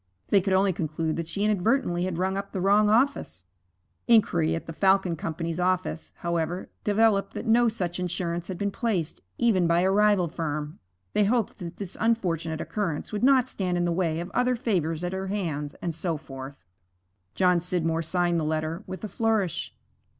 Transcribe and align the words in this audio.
They 0.29 0.41
could 0.41 0.53
only 0.53 0.73
conclude 0.73 1.15
that 1.17 1.27
she 1.27 1.43
inadvertently 1.43 2.05
had 2.05 2.17
rung 2.17 2.35
up 2.35 2.53
the 2.53 2.59
wrong 2.59 2.89
office. 2.89 3.45
Inquiry 4.07 4.55
at 4.55 4.65
the 4.65 4.73
Falcon 4.73 5.15
Company's 5.15 5.59
office, 5.59 6.11
however, 6.21 6.71
developed 6.83 7.35
that 7.35 7.45
no 7.45 7.69
such 7.69 7.99
insurance 7.99 8.47
had 8.47 8.57
been 8.57 8.71
placed, 8.71 9.21
even 9.37 9.67
by 9.67 9.81
a 9.81 9.91
rival 9.91 10.27
firm. 10.27 10.79
They 11.13 11.25
hoped 11.25 11.59
that 11.59 11.77
this 11.77 11.95
unfortunate 11.99 12.59
occurrence 12.61 13.11
would 13.11 13.23
not 13.23 13.47
stand 13.47 13.77
in 13.77 13.85
the 13.85 13.91
way 13.91 14.19
of 14.19 14.31
other 14.31 14.55
favors 14.55 15.03
at 15.03 15.13
her 15.13 15.27
hands, 15.27 15.75
and 15.83 15.93
so 15.93 16.17
forth. 16.17 16.65
John 17.35 17.59
Scidmore 17.59 18.01
signed 18.01 18.39
the 18.39 18.43
letter 18.43 18.83
with 18.87 19.03
a 19.03 19.07
flourish. 19.07 19.71